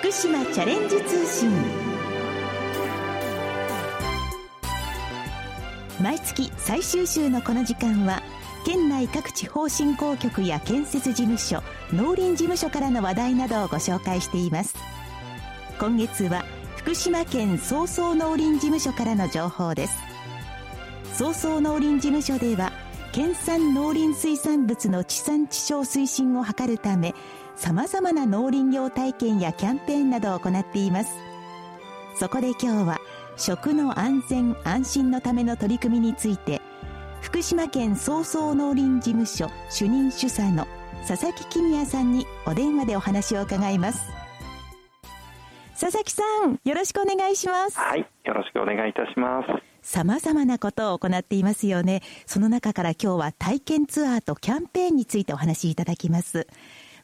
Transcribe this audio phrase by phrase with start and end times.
[0.00, 1.50] 福島チャレンジ通信。
[6.00, 8.22] 毎月最終週のこの時間は
[8.64, 14.76] 県内各地方振興局や建設事務所農林事務所からの話題などをご紹介しています。
[15.80, 16.44] 今月は
[16.76, 19.98] 福島県総総農林事務所からの情報です。
[21.12, 22.70] 総総農林事務所では
[23.12, 27.14] 県産農林水産物の地産地消推進を図るため
[27.56, 31.16] 様々な農林業体験やキャンペーンなどを行っています。
[32.14, 32.98] そこで今日は
[33.36, 36.60] 食の安全安心のための取り組みについて
[37.20, 40.66] 福島県総総農林事務所主任主査の
[41.06, 44.00] 佐々木公也さんにお電話でお話を伺います。
[45.80, 47.78] 佐々木さんよろしくお願いします。
[47.78, 49.67] はいよろしくお願いいたします。
[49.88, 52.02] 様々なことを行っていますよね。
[52.26, 56.46] その中から今日は体験ツアーとキャンペーンについてお話しいただきます。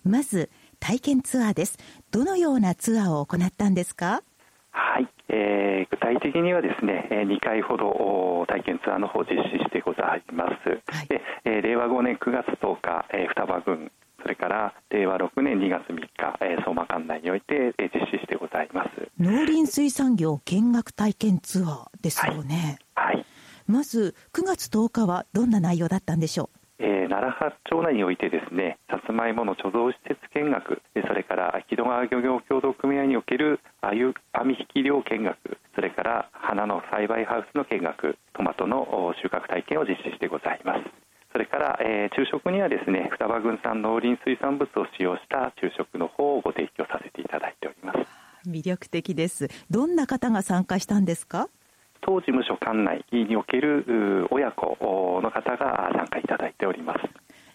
[0.04, 1.78] まず体験ツアーです。
[2.10, 4.22] どのようなツアーを行ったんですか？
[4.70, 13.90] はい、えー、具体的にはですね2回ほど体験ツアーの方を実施してございます、はい、で、えー、令和5年9月10日、えー、双葉郡
[14.24, 16.08] それから令和6年2月3日、
[16.40, 18.88] えー、相馬管内において、えー、実施してございます。
[19.20, 23.26] 農林水産業見学体験ツアーですよね、はい、はい、
[23.68, 26.58] まず9月10日はどんな内容だったんでしょう？
[26.80, 35.36] えー、奈良八町内においてですねさつまいもの貯蔵施設見学それから木戸川漁業協同組合における鮎網引き漁見学
[35.76, 40.80] それから花の栽培ハウスの見学トマトの収穫体験を実施してございます
[41.34, 48.48] それから、えー、昼食にはですね双葉郡産農林水産物を使用した昼食の方をご提供させていただいております。
[48.48, 49.48] 魅力的です。
[49.68, 51.48] どんな方が参加したんですか？
[52.02, 54.76] 当事務所管内における親子
[55.22, 57.00] の方が参加いただいております。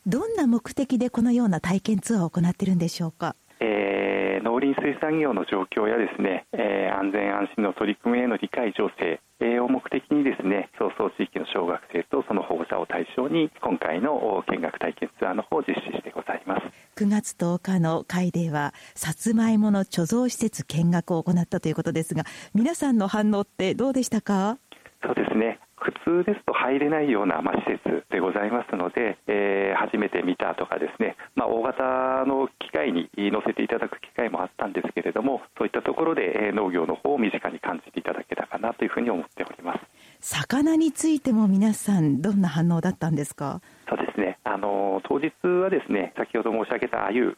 [0.06, 9.20] どんな目的でこのような体験ツアーを行っているんでしょうか、えー、農林水産業の状況やですね、えー、安全安心の取り組みへの理解醸成
[9.60, 16.62] を目的にですね早々地域の小学生とその保護者を対象に今回の見学体験ツアーの方を実施してございます。
[17.04, 24.58] 9月10日の会ではさつまいもの貯蔵施設見学を行ったということですが皆さんの反応ってどうでしたか？
[25.04, 25.60] そうですね。
[25.82, 38.29] 普通ですと入れないような、まあ、施設でございますので、えー、初めて見たとかですね、まあ、大型の機械に乗せていただく機会もあったんですけれどもそういったところで農業の方を身近に感じていただけた
[38.60, 39.80] かなというふうに思っております。
[40.22, 43.62] 魚についても皆さんどんな反応だったんですか？
[43.88, 44.38] そうですね。
[44.44, 47.34] あの当日はですね先ほど申し上げた鮎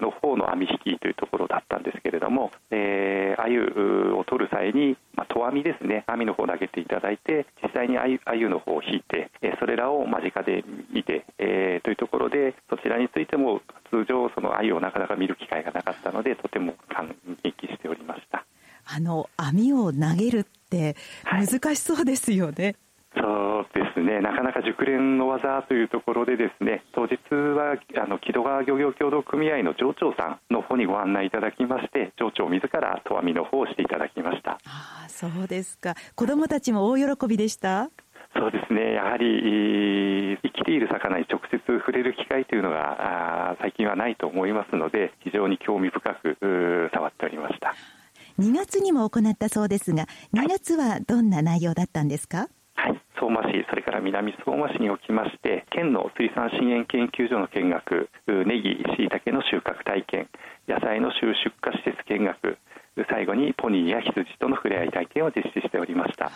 [0.00, 18.46] の方の網引きというところだったんですけれども、えー、鮎を取る際に、まあ、投網ですね網の方を投げていただいて実際に鮎の方を引いて、えー、それらを間近で見て、えー、というところでそちらについても通常その鮎をなかなか見る機会がなかったのでとても感激しておりました。
[18.84, 22.76] あの網を投げるって難しそうですよね、はい
[23.14, 34.58] そうですね、なかなか熟練の技というところで、ですね当日はあの木戸川漁業協同組合の町長さんの方にご案内いただきまして、町長自ら投網の方をしていただきました。
[34.64, 37.90] あそうですか、子どもたちも大喜びでした？
[38.34, 47.74] そうですね、やはり生きている魚に直接触れる機会というのが最近はないと思いますので、非常に興味深く触っておりました
[48.42, 53.00] 2月にも行ったそうですが、2月はどんな内容だったんですか、はい。
[53.14, 60.28] 相馬市、それから南相馬市におきまして、県の水産資源研究所の見学、ネギ、しいたけの収穫体験、
[60.66, 62.58] 野菜の収出荷施設見学、
[63.08, 66.30] 最後にポニーや羊との触れ合い体験を実施しておりました。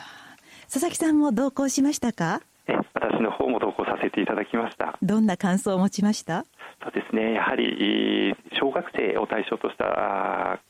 [0.72, 2.40] 佐々木さんも同行しましたか？
[2.68, 4.96] え私の方も同行させていただきました。
[5.02, 6.44] どんな感想を持ちました？
[6.82, 7.34] そうですね。
[7.34, 10.60] やはり小学生を対象とした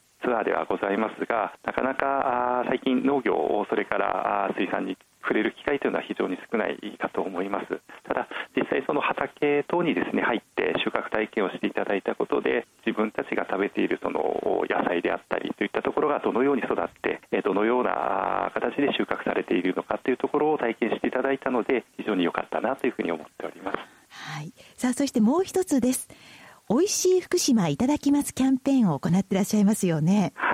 [0.47, 3.34] ではございますがなかなか最近農業
[3.69, 4.97] それから水産に
[5.27, 7.67] 触れる機会というのは非常に少ないかと思います。
[8.07, 14.23] ただ実際その畑等にですね入って収穫体験をしていただいたことで自分たちが食べているその
[14.71, 23.79] 野菜であったりといったところがどのように育ってどのような形で収穫されているのかというところを体験していただいたので非常に良かったなというふうに思っております。
[24.09, 24.53] はい。
[24.76, 26.09] さあそしてもう一つです。
[26.69, 30.32] 美味しい福島いただきますキャンペーンを行っていらっしゃいますよね。
[30.35, 30.45] はい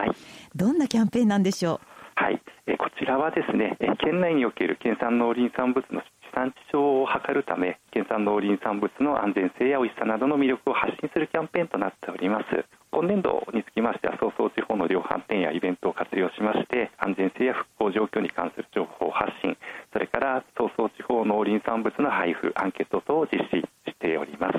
[0.55, 1.81] どんなキャンペーンなんでしょう？
[2.15, 2.41] はい。
[2.67, 6.05] えこちらはですね県内における県産農林産物の地
[6.35, 12.45] 産地消を図るため県産農林産物の安全性や美味しさなどの魅力を発信するキャンペーンとなっております。
[12.93, 19.57] 今年度につきましては早々地方の量販店やイベントを活用しまして安全性や復興状況に関する情報発信
[19.93, 24.59] それから早々地方農林産物の配布アンケート等を実施しております。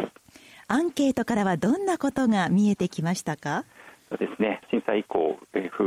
[0.67, 3.65] アンケートからはどんなことが見えてきましたか？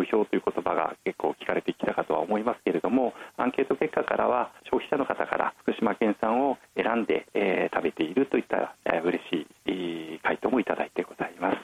[0.07, 11.57] えー、風評という言葉が結構聞かれてきたかとは思いますけれどもアンケート結果からは消費者の方から福島県産を選んで、えー、食べているといった、えー、嬉しい、えー、回答もいただいてございます。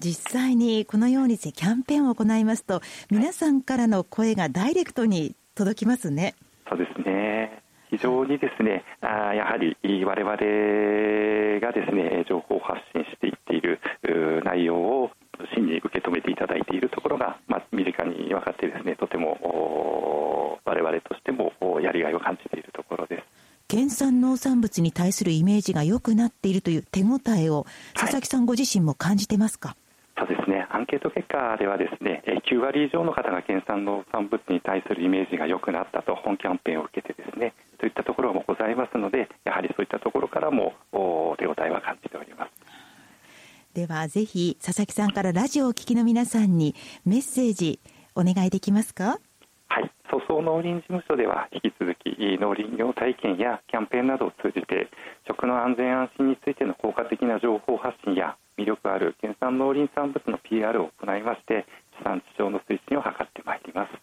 [0.00, 6.36] 実際にこのようにキャンペーンを行いますと皆さんからの声がダイレクトに届きますね。
[6.68, 10.36] そうですね非常にですね、あやはり我々
[11.60, 13.80] がですね情報を発信していっている
[14.44, 15.10] 内容を
[15.58, 23.22] 真に受け止めていただいているところが、まあ、身近に分かってですねとても我々としてもやりがいを感じているところです。
[23.68, 29.78] 県産農産物に対するイメージが良くなっているという手応えを佐々木さんご自身も感じてますか、はい
[30.18, 40.74] そうですね、アンケート結果ではですね9割以上の方が県産農産物に対するイメージが良くなったと本キャンペーンを受けてですねといったところもございますのでやはりそういったところからも
[41.38, 42.67] 手応えは感じております
[43.78, 46.74] ではぜひ佐々木さんからラジオをお聞きの皆さんに
[47.06, 47.78] メッセージ
[48.16, 49.20] お願いできますか？
[49.68, 49.88] はい。
[50.10, 52.10] 粗相農林事務所では引き続き
[52.40, 54.88] 農林業体験やキャンペーンなどを通じて
[55.28, 61.64] 食の安全安心についての効果的な情報発信や魅力ある県産農林産物の PR を行いまして
[62.00, 64.00] 地産地消の推進を図ってまいります、はい、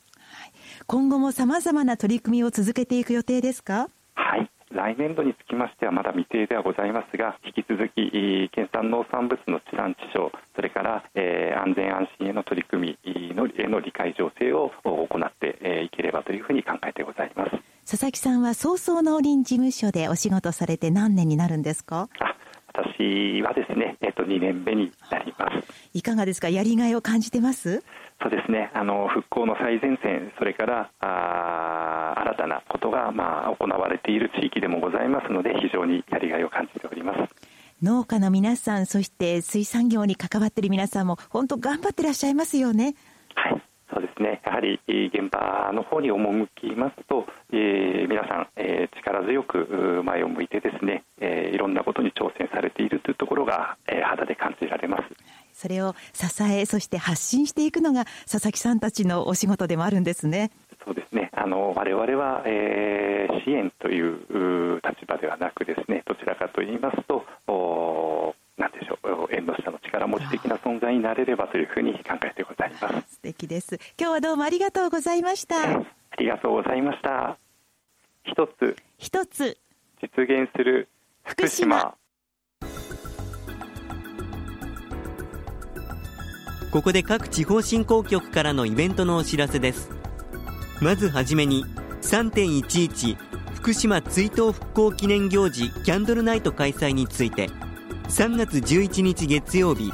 [0.88, 3.89] 今後もさまざまな取り組みを続けていく予定ですか？
[4.16, 17.51] はい来年度につきましてはまだ未定ではございますが引き続き県産農産物の地産地消それから、えー、安全安心への取り組みのへの理解醸成を行っていければというふうに考えてございます。
[17.89, 22.10] 佐々木さんは早々農林事務所でお仕事されて何年になるんですか？
[22.19, 22.36] あ
[22.74, 25.68] 私はですね、えっと、2年目になります。
[25.94, 26.50] いかがですか？
[26.50, 27.81] やりがいを感じてます？
[28.22, 28.72] そうですね。
[28.74, 31.35] あの復興の最前線それからあ
[32.36, 37.36] 新たなことが、まあ、行われている地域でもございますので非常にやりがいを感じております。
[37.82, 42.96] 農家の皆さんそして水産業に関わっている皆さんも本当頑張ってらっしゃいますよね。
[43.36, 43.62] はい
[43.94, 44.42] そうですね。
[44.44, 55.04] やはり現場の方に赴きますと、えー、皆さん、えー、力強く前を向いてですね、えー、いろんなことに挑戦されているというところが、えー、肌で感じられます。
[55.54, 60.52] それを支えそして発信していくのが佐々木さんたちのお仕事でもあるんですね。
[60.84, 67.24] そうですねあの我々は、えー、支援という立場ではなくですねどちらかと言いますと
[68.57, 73.15] なんでしょう縁の下の力持ち的な存在になれればというふうに考えてございます。
[73.15, 73.75] 素敵です。
[74.00, 75.77] 今日はどうもありがとうございました。
[75.77, 75.86] あ
[76.18, 77.38] りがとうございました。
[78.24, 79.59] 一つ一つ
[80.01, 80.89] 実現する
[81.25, 81.94] 福島。
[86.71, 89.94] ここで各地方振興局からのイベントのお知らせです
[90.81, 91.66] まずはじめに
[92.01, 93.18] 3.11
[93.54, 97.50] 福島追悼復興記念行事キャンドルナイト開催について
[98.10, 99.92] 3月11日月曜日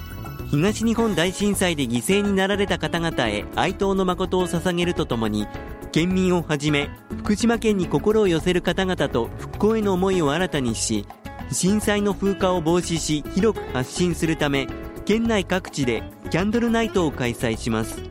[0.49, 5.47] 東日本大震災で犠牲になられた方々へ哀悼の誠を捧げるとともに
[5.91, 6.89] 県民をはじめ
[7.19, 11.05] 福島県に心を寄せる方々と復興への思いを新たにし
[11.51, 14.67] 震災の風化を防止し広く発信するため
[15.05, 18.01] 県内各地でキャンドルナイトを開催します。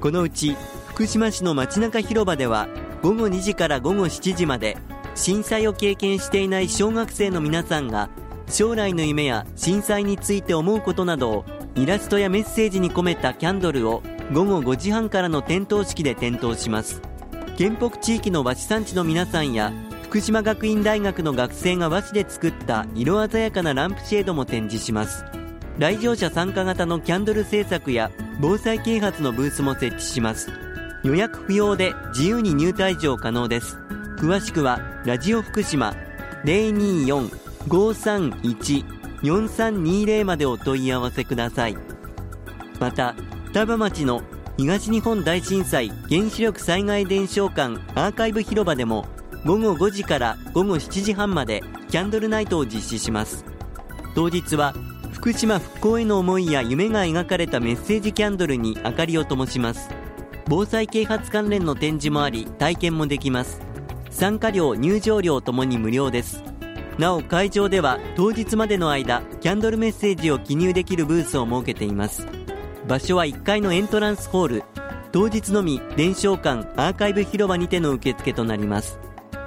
[0.00, 0.56] このうち
[0.92, 2.68] 福島市の街中広場では
[3.02, 4.76] 午後2時から午後7時まで
[5.14, 8.10] 震災を経験していない小学生の皆さんが
[8.46, 11.44] 将来の夢や震災について思うことなどを
[11.76, 14.02] イラストやメッセージに込めたキャンドルを
[14.34, 17.00] 午後5時半からの点灯式で点灯します。
[17.56, 19.72] 県北地域の和紙産地の皆さんや
[20.02, 25.24] 福島学院大学の学生が和紙で作った色鮮やかなランプシェードも展示します。
[25.78, 28.10] 来場者参加型のキャンドル制作や
[28.42, 30.50] 防災啓発のブースも設置します。
[31.02, 33.76] 予約不要で自由に入退場可能です。
[34.18, 35.94] 詳しくはラジオ福島
[36.44, 41.76] 024 531-4320までお問い合わせください。
[42.80, 43.14] また
[43.46, 44.22] 双葉町の
[44.56, 49.06] 東日本大震災原子力災害伝承館アーカイブ広場でも
[49.46, 53.46] 午後5時から午後7時半までキャンドルナイトを実施します。
[54.14, 54.74] 当日は
[55.12, 59.88] 福島復興への思いや夢が描かれたメッセージキャンドルに明かりを灯します。
[60.54, 63.62] 防災啓発関連の展示もあり体験もできます。
[64.10, 66.44] 参加料入場料ともに無料です。
[66.98, 72.26] なお会場では当日までの間キャンドルメッセージを記入できるブースを設けています。
[72.86, 74.64] 場所は1階のエントランスホール。
[75.10, 78.98] 当日のみ伝承館アーカイブ広場にての受付となります。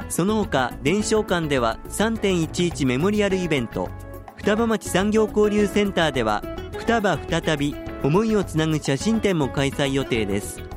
[0.10, 3.90] その他伝承館では3.11メモリアルイベント。
[4.38, 6.42] 双葉町産業交流センターでは
[6.80, 10.75] 双葉再び思いをつなぐ写真展も開催予定です。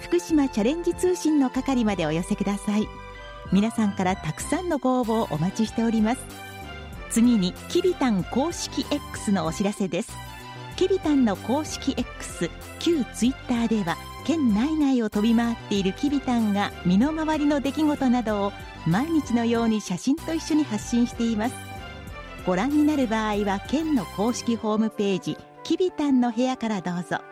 [0.00, 2.88] 福島チャレンジ通信の係までお寄せください。
[3.52, 6.20] 皆さんからたくさんのご応募をお待ちしております。
[7.10, 10.12] 次にキビタン公式 X のお知らせです。
[10.76, 18.52] キビタンの公式 X 旧ツイッターでは県内外を飛び回っているキビタンが身の回りの出来事などを
[18.86, 21.54] 毎日のように写真と一緒に発信しています。
[22.46, 27.29] ご覧になる場合は県の公式ホームページキビタンの部屋からどうぞ。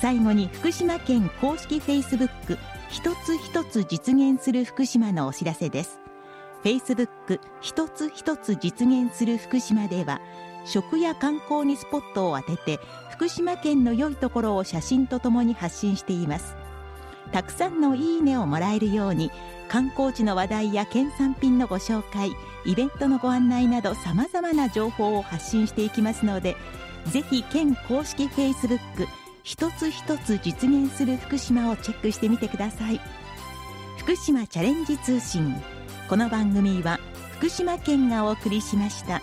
[0.00, 6.00] 最後に福島県公式フェイスブック一つ一つ実現する福島のお知らせです。
[6.62, 10.20] フェイスブック一つ一つ実現する福島では
[10.66, 12.80] 食や観光にスポットを当てて
[13.10, 16.59] 福島県の良いところを写真とともに発信しています。
[17.32, 19.30] たくさんのいいねをもらえるように
[19.68, 22.32] 観光地の話題や県産品のご紹介
[22.64, 26.56] イベントのご案内などさまざまな情報を発信していきますので
[27.06, 29.06] ぜひ県公式フェイスブック
[29.42, 33.00] 一つ一つ実現する福島をチェックしてみてください
[33.98, 35.54] 福島チャレンジ通信
[36.08, 36.98] この番組は
[37.40, 39.22] 福島県がお送りしました。